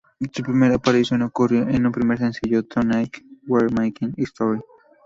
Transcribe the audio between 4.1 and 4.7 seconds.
History".